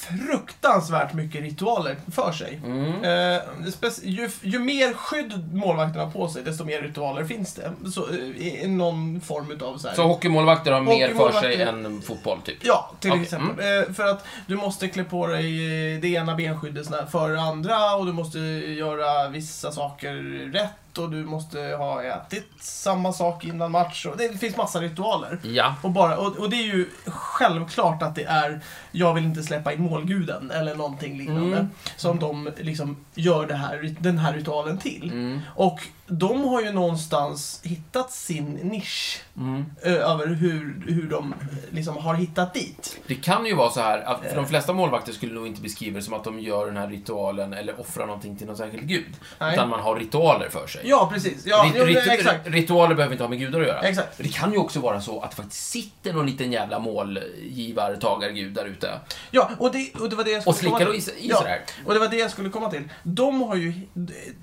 [0.00, 2.60] fruktansvärt mycket ritualer för sig.
[2.64, 3.04] Mm.
[3.04, 3.42] Eh,
[4.02, 7.72] ju, ju mer skydd målvakterna har på sig, desto mer ritualer finns det.
[7.90, 9.94] Så, eh, i, i någon form utav så här.
[9.94, 12.56] Så hockeymålvakter har mer för sig än fotboll, typ?
[12.60, 13.78] Ja, till Okej, exempel.
[13.88, 17.32] Eh, för att du måste klä på dig eh, det ena benskyddet såna här före
[17.32, 20.14] det andra och du måste göra vissa saker
[20.52, 24.06] rätt och du måste ha ätit samma sak innan match.
[24.06, 25.38] Och det finns massa ritualer.
[25.42, 25.74] Ja.
[25.82, 28.60] Och, bara, och, och det är ju självklart att det är
[28.92, 31.56] jag vill inte släppa in målguden eller någonting liknande.
[31.56, 31.68] Mm.
[31.96, 35.10] Som de liksom gör det här, den här ritualen till.
[35.10, 35.40] Mm.
[35.54, 39.64] Och de har ju någonstans hittat sin nisch Mm.
[39.82, 41.38] över hur, hur de eh,
[41.70, 43.00] liksom har hittat dit.
[43.06, 44.28] Det kan ju vara så här, att Eh.
[44.30, 46.88] för de flesta målvakter skulle nog inte beskriva det som att de gör den här
[46.88, 49.06] ritualen eller offrar någonting till någon särskild gud.
[49.38, 49.54] Nej.
[49.54, 50.80] Utan man har ritualer för sig.
[50.84, 51.46] Ja, precis.
[51.46, 52.46] Ja, Rit- jo, det- ritu- exakt.
[52.48, 53.80] Ritualer behöver inte ha med gudar att göra.
[53.80, 54.18] Exakt.
[54.18, 58.64] Det kan ju också vara så att det faktiskt sitter någon liten jävla målgivartagargud där
[58.64, 58.98] ute
[59.30, 60.98] Ja, och det, och det var det jag skulle och slickar komma och till.
[60.98, 61.44] i, sig- i Ja.
[61.86, 62.88] Och det var det jag skulle komma till.
[63.02, 63.72] De har ju...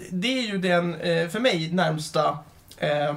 [0.10, 2.40] Det är ju den, eh, för mig, närmsta
[2.78, 3.16] eh, eh,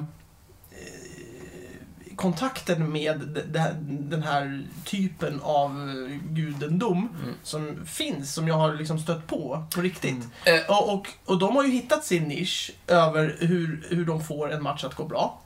[2.16, 7.34] kontakten med de- de- den här typen av eh, gudendom Mm.
[7.42, 10.24] som finns, som jag har liksom stött på på riktigt.
[10.44, 10.60] Mm.
[10.64, 14.52] Eh, Och, och, och de har ju hittat sin nisch över hur, hur de får
[14.52, 15.40] en match att gå bra.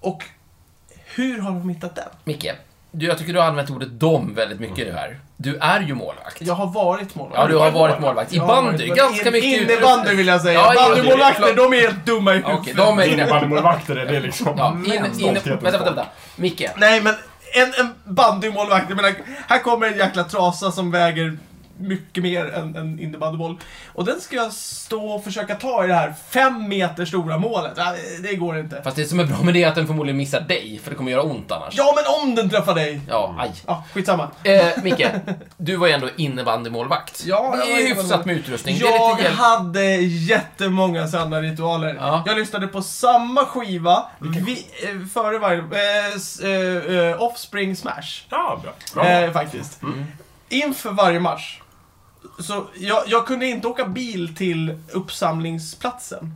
[0.00, 0.24] Och
[1.14, 2.08] hur har de hittat den?
[2.24, 2.46] Micke,
[2.94, 5.18] du, jag tycker du har använt ordet dom väldigt mycket nu här.
[5.36, 6.36] Du är ju målvakt.
[6.38, 7.40] Jag har varit målvakt.
[7.40, 8.32] Ja, du har varit målvakt.
[8.32, 10.60] I bandy, ganska in- mycket Innebandy vill jag säga.
[10.60, 10.88] Ja.
[10.88, 12.76] Bandymålvakter, de är helt dumma i huvudet.
[12.76, 14.54] De är Innebandymålvakter är det liksom.
[14.58, 16.06] Ja, in, in, vänta, vänta, vänta.
[16.36, 17.14] Micke, Nej, men
[17.54, 19.14] en, en bandymålvakt, jag menar,
[19.48, 21.38] här kommer en jäkla trasa som väger
[21.78, 23.58] mycket mer än en innebandyboll.
[23.92, 27.78] Och den ska jag stå och försöka ta i det här fem meter stora målet.
[28.22, 28.82] Det går inte.
[28.82, 30.96] fast det som är bra med det är att den förmodligen missar dig, för det
[30.96, 31.74] kommer göra ont annars.
[31.76, 33.00] Ja, men om den träffar dig!
[33.08, 33.52] Ja, aj.
[33.66, 34.30] Ja, skitsamma.
[34.44, 35.06] Eh, Micke,
[35.56, 37.22] du var ju ändå innebandymålvakt.
[37.26, 38.76] Ja, jag var hyfsat med utrustning.
[38.76, 41.96] Jag hade jättemånga sanna ritualer.
[42.00, 42.22] Ja.
[42.26, 45.58] Jag lyssnade på samma skiva vi, eh, före varje...
[45.58, 48.26] Eh, eh, eh, Offspring Smash.
[48.30, 48.72] Ja, bra.
[48.94, 49.06] bra.
[49.10, 49.82] Eh, faktiskt.
[49.82, 50.04] Mm.
[50.48, 51.60] Inför varje match.
[52.38, 56.34] Så jag, jag kunde inte åka bil till uppsamlingsplatsen.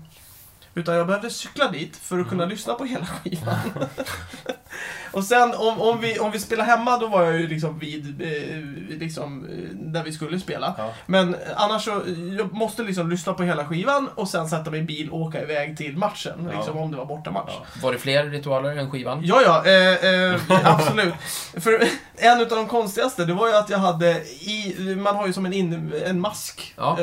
[0.79, 2.51] Utan jag behövde cykla dit för att kunna Mm.
[2.55, 3.55] lyssna på hela skivan.
[5.13, 8.23] och sen om, om, vi, om vi spelar hemma, då var jag ju liksom vid,
[8.23, 8.59] eh,
[8.99, 10.75] liksom, eh, där vi skulle spela.
[10.79, 10.93] Ja.
[11.07, 12.03] Men annars så,
[12.39, 15.43] jag måste liksom lyssna på hela skivan och sen sätta mig i bil och åka
[15.43, 16.49] iväg till matchen.
[16.53, 16.57] Ja.
[16.59, 17.53] Liksom om det var bortamatch.
[17.61, 17.67] Ja.
[17.83, 19.21] Var det fler ritualer än skivan?
[19.25, 20.41] Ja, ja, eh, eh,
[20.75, 21.15] absolut.
[21.57, 21.83] För
[22.17, 25.47] en av de konstigaste, det var ju att jag hade i, man har ju som
[25.47, 26.75] en, in, en mask.
[26.77, 26.99] Ja.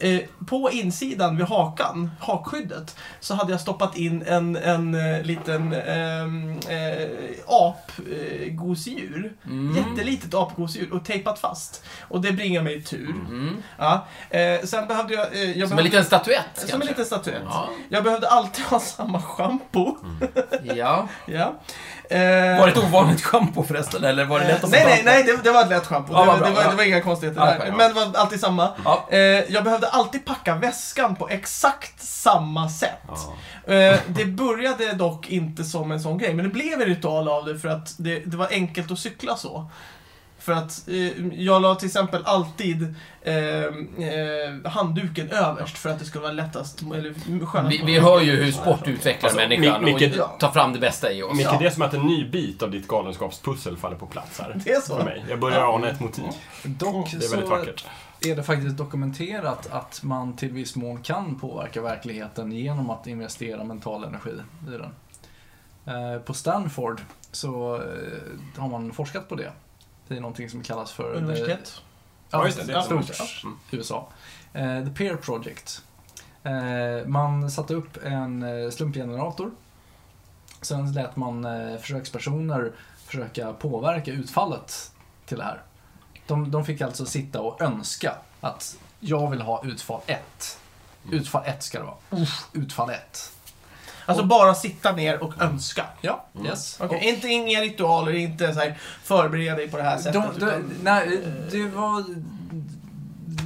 [0.00, 5.22] Eh, eh, på insidan vid hakan, hakskyddet, så hade jag stoppat in en, en eh,
[5.22, 7.08] liten ehm, eh,
[7.48, 9.32] apgosedjur.
[9.46, 9.76] Mm.
[9.76, 11.82] Jättelitet apgosedjur och tejpat fast.
[12.00, 13.10] Och det bringar mig tur.
[13.10, 13.56] Mm.
[13.78, 14.06] Ja.
[14.30, 15.34] Eh, sen behövde jag...
[15.34, 16.88] Eh, jag Som en behövde, liten statyett, Som en kanske?
[16.88, 17.42] liten statyett.
[17.44, 17.68] Ja.
[17.88, 19.96] Jag behövde alltid ha samma schampo.
[20.62, 21.08] ja.
[21.26, 21.54] Ja.
[22.10, 25.02] Eh, Var det ett ovanligt schampo förresten, eller var det lätt att få nej, nej,
[25.04, 26.12] nej, det, det var ett lätt schampo.
[26.12, 26.70] Ja, det, det, var, ja.
[26.70, 27.66] det var inga konstigheter Ja, där.
[27.66, 27.76] ja.
[27.76, 28.68] Men det var alltid samma.
[28.84, 29.06] Ja.
[29.10, 32.98] Eh, jag behövde alltid packa väskan på exakt samma sätt.
[33.66, 33.74] Ja.
[33.74, 37.44] Eh, det började dock inte som en sån grej, men det blev en ritual av
[37.44, 39.70] det för att det, det var enkelt att cykla så.
[40.40, 46.04] För att eh, jag la till exempel alltid eh, eh, handduken överst för att det
[46.04, 47.72] skulle vara lättast, eller skönast.
[47.72, 50.78] Vi, vi hör ju hur sport utvecklar Alltså, människan Mi- och Micke- tar fram det
[50.78, 51.36] bästa i oss.
[51.36, 51.56] Micke, Ja.
[51.60, 54.60] det är som att en ny bit av ditt galenskapspussel faller på plats här.
[54.64, 54.96] Det är så.
[54.96, 55.24] För mig.
[55.28, 56.24] Jag börjar ana ett motiv.
[56.62, 57.84] Dock Det är väldigt så vackert.
[58.20, 63.64] Är det faktiskt dokumenterat att man till viss mån kan påverka verkligheten genom att investera
[63.64, 64.94] mental energi i den.
[65.96, 67.00] Eh, På Stanford
[67.32, 69.52] så eh, har man forskat på det.
[70.08, 71.14] Det är någonting som kallas för...
[71.14, 71.82] Universitet.
[72.30, 73.44] Ja, just det, det är stort stort.
[73.44, 73.58] Mm.
[73.70, 74.08] USA.
[74.52, 75.82] Eh, The Peer Project.
[77.06, 79.50] Man satte upp en slumpgenerator.
[80.62, 81.46] Sen lät man
[81.80, 82.72] försökspersoner
[83.06, 84.92] försöka påverka utfallet
[85.26, 85.62] till det här.
[86.28, 90.58] De, de fick alltså sitta och önska att jag vill ha utfall 1.
[91.10, 92.26] Utfall 1 ska det vara.
[92.52, 93.32] Utfall 1.
[94.06, 95.84] Alltså bara sitta ner och önska.
[96.00, 96.46] Ja, Mm.
[96.46, 96.78] yes.
[96.80, 100.22] Okej, inte inga ritualer, inte så här förbereda dig på det här De, sättet.
[100.40, 102.04] de, utan- nej, det var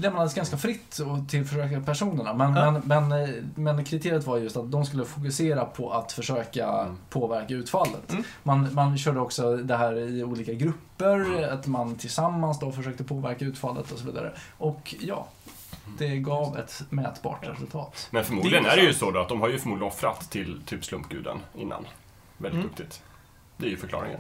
[0.03, 2.35] lämnades ganska fritt och till försökarpersonerna.
[2.35, 2.71] Men, Ja.
[2.71, 6.97] men, men, eh, men kriteriet var just att de skulle fokusera på att försöka Mm.
[7.11, 8.11] påverka utfallet.
[8.13, 8.25] Mm.
[8.43, 13.45] Man, man körde också det här i olika grupper, att man tillsammans då försökte påverka
[13.45, 14.33] utfallet och så vidare.
[14.59, 15.27] Och ja,
[15.99, 18.09] det gav ett mätbart resultat.
[18.11, 20.31] Men förmodligen Det är är det ju så då att de har ju förmodligen offrat
[20.31, 21.87] till typ slumpguden innan.
[22.39, 22.69] Väldigt Mm.
[22.69, 23.03] duktigt.
[23.57, 24.19] Det är ju förklaringen.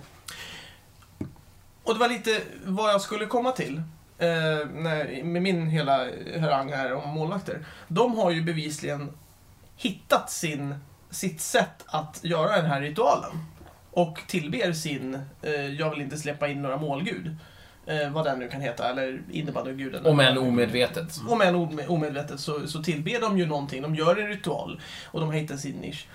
[1.84, 3.82] Och det var lite vad jag skulle komma till.
[4.22, 6.06] Eh, när, med min hela
[6.40, 7.64] harang här om målvakter.
[7.88, 9.12] De har ju bevisligen
[9.76, 10.74] hittat sin,
[11.10, 13.30] sitt sätt att göra den här ritualen.
[13.90, 17.36] Och tillber sin, eh, jag vill inte släppa in några målgud.
[17.86, 20.06] Eh, vad den nu kan heta, eller innebandyguden.
[20.06, 21.20] Om än omedvetet.
[21.28, 23.82] Om än ome- omedvetet så, så tillber de ju någonting.
[23.82, 26.06] De gör en ritual och de har hittat sin nisch.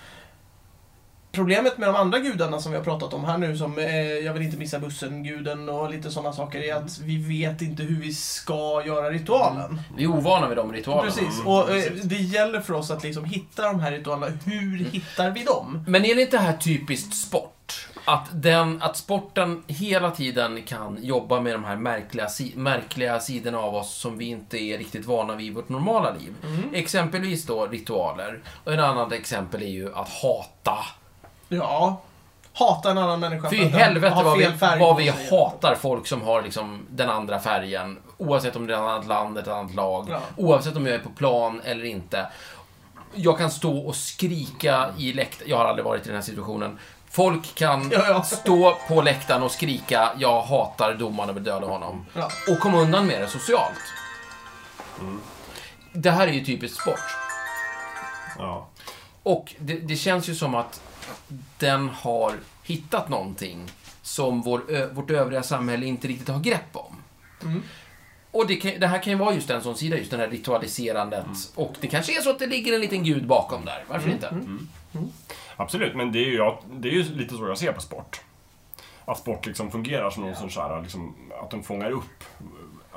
[1.38, 4.32] Problemet med de andra gudarna som vi har pratat om här nu, som eh, jag
[4.32, 8.12] vill inte missa bussen-guden och lite sådana saker, är att vi vet inte hur vi
[8.14, 9.80] ska göra ritualen.
[9.96, 11.10] Vi är ovana vid de ritualerna.
[11.10, 14.36] Precis, Mm, och eh, det gäller för oss att liksom hitta de här ritualerna.
[14.44, 15.84] Hur hittar vi dem?
[15.86, 17.88] Men är det inte här typiskt sport?
[18.04, 23.74] Att, den, att sporten hela tiden kan jobba med de här märkliga, märkliga sidorna av
[23.74, 26.34] oss som vi inte är riktigt vana vid i vårt normala liv.
[26.72, 28.40] Exempelvis då ritualer.
[28.64, 30.78] Och en annan exempel är ju att hata.
[31.48, 32.00] Ja,
[32.52, 34.94] hata en annan människa Fy för att den helvete har vad vi, fel färg vad
[34.96, 35.30] på vi sig.
[35.38, 37.98] hatar folk som har liksom den andra färgen.
[38.16, 40.06] Oavsett om det är ett annat land, ett annat lag.
[40.10, 40.20] Ja.
[40.36, 42.26] Oavsett om jag är på plan eller inte.
[43.14, 45.50] Jag kan stå och skrika i läktaren.
[45.50, 46.78] Jag har aldrig varit i den här situationen.
[47.10, 48.22] Folk kan Ja, ja.
[48.22, 52.28] stå på läktaren och skrika “Jag hatar domaren och vill döda honom” Ja.
[52.52, 53.78] och komma undan med det socialt.
[55.92, 57.00] Det här är ju typiskt sport.
[58.38, 58.66] Ja.
[59.22, 60.80] Och det, det känns ju som att
[61.58, 63.70] den har hittat någonting
[64.02, 66.96] som vår, ö, vårt övriga samhälle inte riktigt har grepp om.
[67.42, 67.62] Mm.
[68.30, 70.28] Och det, kan, det här kan ju vara just en sån sida, just den här
[70.28, 71.24] ritualiserandet.
[71.24, 71.36] Mm.
[71.54, 73.84] Och det kanske är så att det ligger en liten gud bakom där.
[73.88, 74.40] Varför inte?
[75.56, 78.20] Absolut, men det är, ju, jag- det är ju lite så jag ser på sport.
[79.04, 82.24] Att sport liksom fungerar som någon sorts så här, liksom, att de fångar upp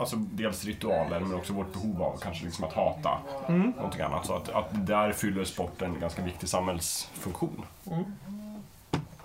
[0.01, 4.25] Alltså dels ritualer men också vårt behov av kanske liksom att hata någonting annat.
[4.25, 7.65] Så att, att där fyller sporten en ganska viktig samhällsfunktion.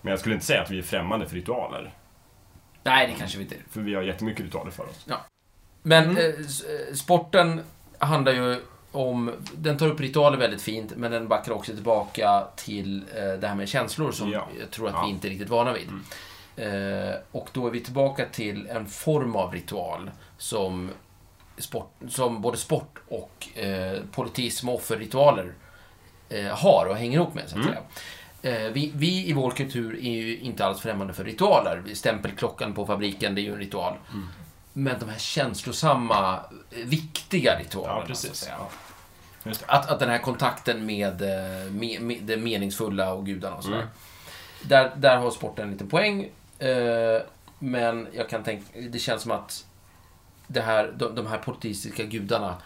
[0.02, 1.92] Men jag skulle inte säga att vi är främmande för ritualer.
[2.82, 3.60] Nej, det kanske vi inte är.
[3.70, 5.06] För vi har jättemycket ritualer för oss.
[5.82, 6.16] Men Mm.
[6.16, 7.60] eh, eh, sporten
[7.98, 8.60] handlar ju
[8.92, 9.32] om...
[9.54, 13.54] Den tar upp ritualer väldigt fint, men den backar också tillbaka till eh, det här
[13.54, 14.48] med känslor som Ja.
[14.60, 15.04] jag tror att Ja.
[15.04, 15.88] vi inte är riktigt vana vid.
[15.88, 16.02] Mm.
[16.56, 20.90] Eh, och då är vi tillbaka till en form av ritual som,
[21.59, 25.53] sport, som både sport och eh, politism och offerritualer
[26.29, 27.77] eh, har och hänger ihop med, så att Mm.
[28.42, 31.83] Eh, vi, vi i vår kultur är ju inte alls främmande för ritualer.
[31.94, 33.94] Stämpelklockan på fabriken, det är ju en ritual.
[34.12, 34.29] Mm.
[34.72, 38.37] Men de här känslosamma, eh, viktiga ritualerna, Ja, så att precis.
[38.37, 38.57] säga.
[39.66, 43.77] Att, att den här kontakten med, eh, med, med det meningsfulla och gudarna och sådär.
[43.77, 43.88] Mm.
[44.62, 46.29] Där, där har sporten en liten poäng.
[46.59, 47.22] Eh,
[47.59, 49.64] men jag kan tänka, det känns som att
[50.46, 52.56] det här, de, de här politiska gudarna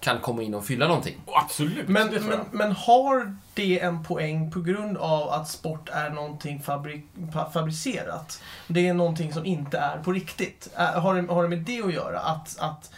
[0.00, 1.20] kan komma in och fylla någonting.
[1.24, 6.10] Och Absolut, Men, men, men har det en poäng på grund av att sport är
[6.10, 8.42] någonting fabrik, fa- fabricerat?
[8.66, 10.68] Det är någonting som inte är på riktigt.
[10.76, 12.20] Har det, har det med det att göra?
[12.20, 12.90] Att, att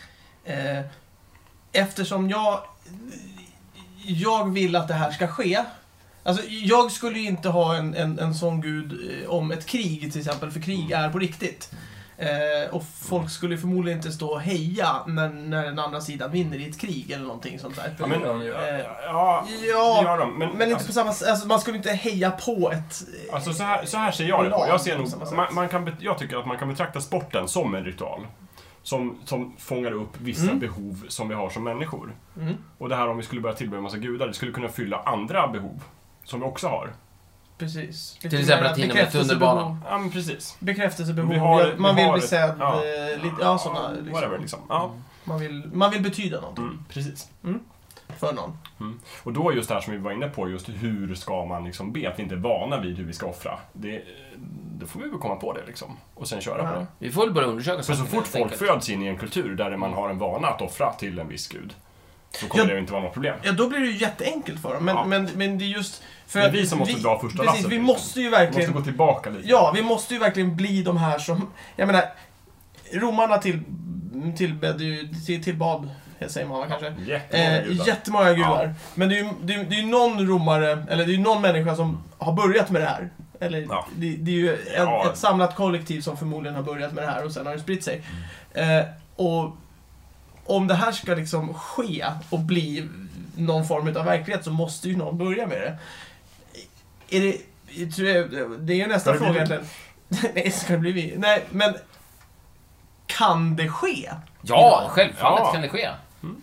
[0.44, 0.80] eh,
[1.72, 2.60] eftersom jag,
[4.04, 5.64] jag vill att det här ska ske.
[6.22, 10.12] Alltså, jag skulle ju inte ha en, en, en sån gud eh, om ett krig
[10.12, 11.70] till exempel, för krig är på riktigt.
[12.18, 16.58] Eh, och folk skulle förmodligen inte stå och heja när, när den andra sidan vinner
[16.58, 17.94] i ett krig eller någonting sånt där.
[17.98, 20.38] Ja, men, Eh, ja, Ja, gör de.
[20.38, 21.28] Men, men inte alltså, på samma sätt.
[21.28, 23.02] Alltså, man skulle inte heja på ett...
[23.28, 24.64] eh, Alltså så här, så här ser jag det på.
[24.68, 27.84] Jag, ser nog, man, man kan, jag tycker att man kan betrakta sporten som en
[27.84, 28.26] ritual.
[28.82, 30.58] Som, som fångar upp vissa Mm.
[30.58, 32.14] behov som vi har som människor.
[32.40, 34.68] Mm, Och det här om vi skulle börja tillbe en massa gudar, det skulle kunna
[34.68, 35.82] fylla andra behov.
[36.24, 36.92] Som vi också har.
[37.58, 38.18] Precis.
[38.20, 39.80] Till exempel att hinna med tunnelbanan.
[39.88, 40.56] Ja, men precis.
[40.60, 41.30] Bekräftelsebehov.
[41.32, 42.54] Vi har- vi man vill har- bli sedd.
[42.58, 42.74] ja.
[42.84, 43.80] eh, lite, ja, sådana.
[43.88, 44.40] Whatever Liksom.
[44.40, 44.60] liksom.
[44.68, 44.92] Ja.
[45.24, 47.28] Man, vill, man vill betyda någonting Mm, precis.
[48.18, 48.58] för någon.
[49.22, 51.92] Och då just det här som vi var inne på, just hur ska man liksom
[51.92, 52.08] be?
[52.10, 53.58] Att vi inte är vana vid hur vi ska offra.
[53.72, 54.02] Det,
[54.78, 55.96] då får vi väl komma på det liksom.
[56.14, 56.78] Och sen köra på Ja.
[56.80, 56.86] det.
[56.98, 58.70] Vi får väl börja undersöka För så saken, fort helt folk enkelt.
[58.70, 61.48] föds in i en kultur där man har en vana att offra till en viss
[61.48, 61.74] gud,
[62.30, 62.74] så kommer Ja.
[62.74, 63.36] det inte vara något problem.
[63.42, 64.84] Ja, då blir det ju jätteenkelt för dem.
[64.84, 65.04] Men, Ja.
[65.04, 66.02] men, men det är just...
[66.26, 67.84] För Det är vi som måste dra första Precis, lasset, vi liksom.
[67.86, 68.72] måste ju Vi måste verkligen...
[68.72, 69.48] gå tillbaka lite.
[69.48, 71.48] Ja, vi måste ju verkligen bli de här som...
[71.76, 72.04] Jag menar,
[72.92, 73.62] romarna till,
[74.36, 75.08] tillbad ju...
[75.26, 75.90] Till, tillbad,
[76.26, 76.94] säger man kanske?
[77.06, 77.86] Jättemånga Eh, gudar.
[77.86, 78.74] jättemånga gudar.
[78.94, 81.42] Men det är ju det är, det är någon romare, eller det är ju någon
[81.42, 83.10] människa som har börjat med det här.
[83.40, 83.86] Eller Ja.
[83.96, 85.10] det, det är ju en, Ja.
[85.12, 87.84] ett samlat kollektiv som förmodligen har börjat med det här och sen har det spritt
[87.84, 88.02] sig.
[88.54, 88.78] Mm.
[88.78, 88.84] Eh,
[89.16, 89.56] och
[90.46, 92.88] om det här ska liksom ske och bli
[93.36, 95.76] någon form av verklighet så måste ju någon börja med det.
[97.10, 97.36] Är det...
[97.68, 99.64] jag tror jag- Det är nästa det fråga egentligen.
[100.34, 101.14] Nej, ska det bli vi?
[101.18, 101.74] Nej, men...
[103.06, 104.10] Kan det ske?
[104.42, 104.90] Ja, idag?
[104.90, 105.52] självfallet Ja.
[105.52, 105.88] kan det ske.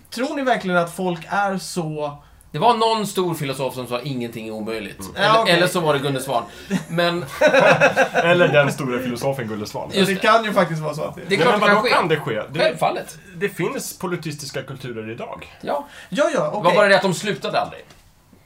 [0.09, 2.17] Tror ni verkligen att folk är så...
[2.51, 4.99] Det var någon stor filosof som sa ingenting är omöjligt.
[4.99, 5.15] Mm.
[5.15, 5.53] Eller, Ja, okej.
[5.55, 6.43] eller så var det Gunde Svan.
[6.87, 7.25] Men
[8.13, 9.89] Eller den stora filosofen Gulle Svan.
[9.93, 10.19] Just det det.
[10.19, 11.21] kan ju faktiskt vara så att det...
[11.27, 11.89] Det är klart men det kan ske.
[11.89, 12.41] kan det ske?
[12.51, 13.17] Det, självfallet.
[13.35, 15.47] det finns politistiska kulturer idag.
[15.61, 15.87] Ja.
[16.09, 16.61] Ja, ja, Det okej.
[16.63, 17.81] var bara det att de slutade aldrig.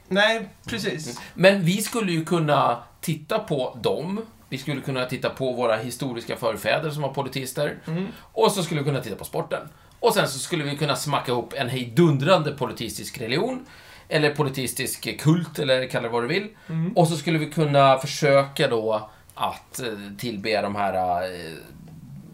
[0.08, 1.20] Nej, precis.
[1.34, 4.20] Men vi skulle ju kunna titta på dem.
[4.48, 7.78] Vi skulle kunna titta på våra historiska förfäder som var politister.
[7.86, 8.06] Mm.
[8.32, 9.68] Och så skulle vi kunna titta på sporten.
[10.00, 13.66] Och sen så skulle vi kunna smacka ihop en hejdundrande politistisk religion.
[14.10, 16.48] eller politistisk kult, eller kalla det vad du vill.
[16.68, 16.92] Mm.
[16.96, 19.86] Och så skulle vi kunna försöka då att eh,
[20.18, 21.52] tillbe de här eh,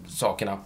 [0.08, 0.58] sakerna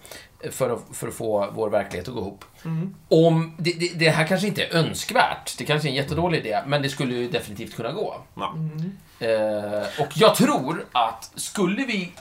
[0.50, 2.44] för att, för att få vår verklighet att gå ihop.
[2.64, 2.94] Mm.
[3.08, 6.60] Om, det, det, det här kanske inte är önskvärt, det kanske är en jättedålig idé,
[6.66, 8.16] men det skulle ju definitivt kunna gå.
[8.36, 8.92] Mm.
[9.20, 12.12] Eh, och jag tror att skulle vi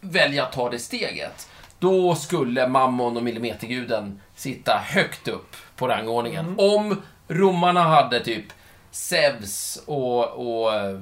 [0.00, 6.54] välja att ta det steget, då skulle Mammon och Millimeterguden sitta högt upp på rangordningen.
[6.58, 8.44] Om romarna hade typ
[8.90, 11.00] Zeus och, och eh,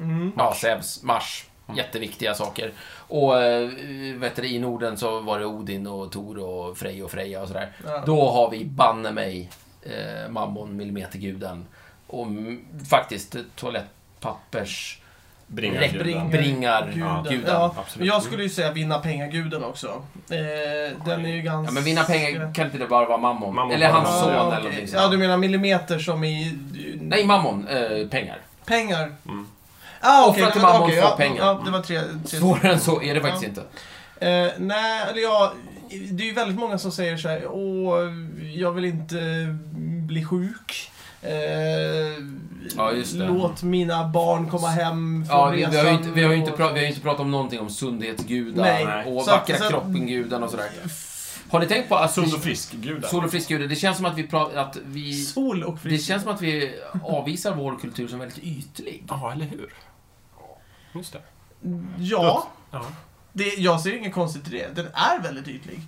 [0.00, 0.32] Mm.
[0.36, 2.72] ja, Zeus, Mars, jätteviktiga saker.
[3.08, 3.68] Och eh,
[4.16, 7.48] vet du, i Norden så var det Odin och Tor och Frej och Freja och
[7.48, 7.72] sådär.
[7.86, 8.02] Ja.
[8.06, 9.50] Då har vi banne mig
[9.82, 11.64] eh, Mammon, Millimeterguden.
[12.06, 15.00] Och mm, faktiskt toalettpappers
[15.48, 16.30] Bringar Räck- guden.
[16.30, 17.22] bringar Guden.
[17.30, 17.44] guden.
[17.54, 18.08] Ja, absolut.
[18.08, 19.86] jag skulle ju säga vinna pengaguden också.
[20.30, 21.70] Eh, den är ju ganska...
[21.70, 23.54] Ja, men vinna pengar kan inte det bara vara Mammon?
[23.54, 26.58] Mammon eller hans bara- son ja, eller någonting Ja, du menar millimeter som i...
[27.00, 27.68] Nej, Mammon.
[27.68, 28.38] Eh, pengar.
[28.64, 29.12] Pengar.
[29.24, 29.46] Mm.
[30.00, 30.52] Ah, Offra okej.
[30.52, 31.44] till mammon, okej, få ja, pengar.
[31.46, 32.00] Ja, det var tre...
[32.28, 33.48] tre Svårare än så är det faktiskt Ja.
[33.48, 33.60] inte.
[34.26, 35.52] Eh, nej, eller ja,
[36.10, 37.98] det är ju väldigt många som säger så här, åh,
[38.54, 39.16] jag vill inte
[40.06, 40.90] bli sjuk.
[41.22, 41.30] Eh,
[42.76, 42.92] Ja.
[43.14, 46.34] Låt mina barn komma hem från Ja, vi, vi, har ju resan inte, vi, har
[46.34, 49.04] inte och- pra, vi har inte pratat om någonting om sundhetsgudar Nej.
[49.06, 50.66] och vackra så- kroppen-gudar och sådär.
[51.50, 53.08] Har ni tänkt på att Sund och frisk gudar.
[53.08, 56.06] sol och frisk-gudar, det känns som att vi, pra, att vi Sol och Det frisk.
[56.06, 59.04] känns som att vi avvisar vår kultur som väldigt ytlig.
[59.08, 59.74] Ja, eller hur?
[60.94, 61.22] Just det.
[61.98, 62.86] Ja, Ja.
[63.32, 64.74] det, jag ser inget konstigt i det.
[64.74, 65.80] Den är väldigt ytlig.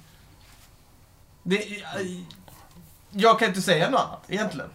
[1.42, 1.64] Det,
[3.10, 4.70] jag kan inte säga något annat, egentligen.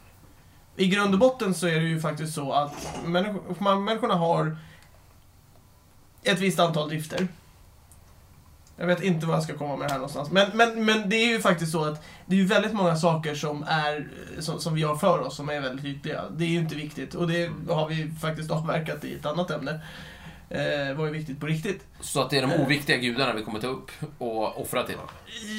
[0.76, 2.74] I grund och botten så är det ju faktiskt så att
[3.06, 4.58] människor, människorna har
[6.24, 7.28] ett visst antal drifter.
[8.84, 10.32] Jag vet inte vad jag ska komma med det här någonstans.
[10.32, 13.36] Men, men, men det är ju faktiskt så att det är ju väldigt många saker
[13.36, 14.08] som, är,
[14.40, 16.24] som, som vi har för oss som är väldigt ytliga.
[16.38, 19.72] Det är ju inte viktigt och det har vi faktiskt avverkat i ett annat ämne.
[20.50, 21.84] Eh, vad är viktigt på riktigt?
[22.00, 24.98] Så att det är de oviktiga gudarna vi kommer ta upp och offra till.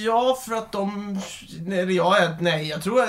[0.05, 1.21] Ja, för att de...
[1.61, 3.05] Nej, jag nej, jag tror...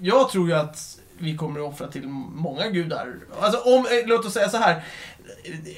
[0.00, 3.14] Jag tror ju att vi kommer att offra till många gudar.
[3.40, 4.84] Alltså, om, eh, låt oss säga så här.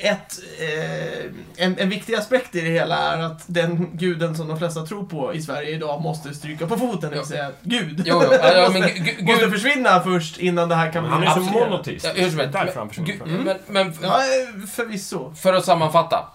[0.00, 1.24] Ett, eh,
[1.64, 5.04] en, en viktig aspekt i det hela är att den guden som de flesta tror
[5.06, 8.02] på i Sverige idag måste stryka på foten, det vill säga Gud.
[8.06, 10.92] Jo, jo, ja, ja, men måste, gu- gu- måste Gud- försvinna först innan det här
[10.92, 12.04] kan Men bli han är så monoteist.
[12.06, 12.58] Ja, hur som Det är helst.
[12.64, 13.12] därför han försvinner.
[13.12, 13.44] Gu- från.
[13.44, 15.34] Men, men Ja, eh, förvisso.
[15.34, 16.28] för att sammanfatta.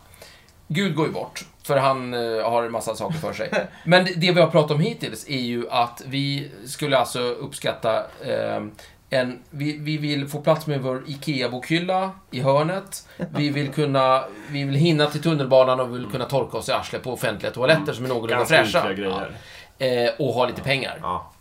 [0.68, 3.50] Gud går ju bort, för han eh, har en massa saker för sig.
[3.86, 7.98] Men det, det vi har pratat om hittills är ju att vi skulle alltså uppskatta
[8.00, 8.64] eh,
[9.10, 13.08] en, vi, vi vill få plats med vår IKEA-bokhylla i hörnet.
[13.36, 16.72] Vi vill kunna, vi vill hinna till tunnelbanan och vi vill kunna torka oss i
[16.72, 18.94] arslet på offentliga toaletter som är någorlunda Ganska fräscha.
[19.80, 19.86] Ja.
[19.86, 21.00] Eh, och ha lite pengar.
[21.02, 21.32] Ja.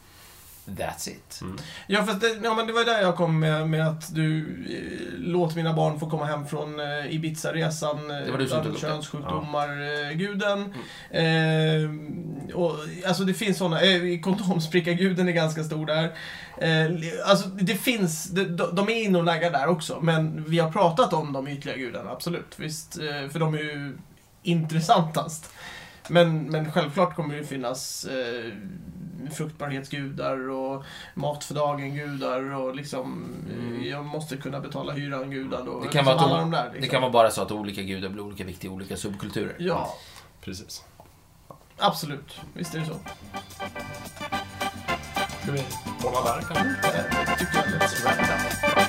[0.77, 1.41] That's it.
[1.87, 5.19] Ja, fast det, ja, men det var där jag kom med, med att du eh,
[5.19, 8.11] låt mina barn få komma hem från eh, Ibiza-resan.
[8.11, 8.87] Eh, Det var du som utan tog upp det.
[8.89, 10.75] Könssjukdomar-guden.
[11.11, 12.75] Eh, och,
[13.07, 16.05] alltså det finns sådana, eh, kondomsprickarguden är ganska stor där.
[16.61, 16.91] Eh,
[17.31, 21.13] alltså det finns, de, de är inne och naggar där också, men vi har pratat
[21.13, 22.55] om de ytliga gudarna, absolut.
[22.57, 23.99] Visst, eh, för de är ju
[24.43, 25.51] intressantast.
[26.11, 28.53] Men, men självklart kommer det finnas eh,
[29.33, 33.81] fruktbarhetsgudar och mat för dagen-gudar och liksom Mm.
[33.83, 36.65] eh, jag måste kunna betala hyran-gudar och Det kan liksom vara alla de- där.
[36.69, 36.91] Det Liksom.
[36.91, 39.55] kan vara bara så att olika gudar blir olika viktiga i olika subkulturer.
[39.59, 39.95] Ja,
[40.41, 40.85] Precis.
[41.79, 42.41] absolut.
[42.55, 42.95] Visst är det så.
[45.43, 45.63] Ska vi
[46.03, 46.89] hålla där kanske?
[46.89, 47.67] Eh, tycker jag.
[47.75, 48.89] Up.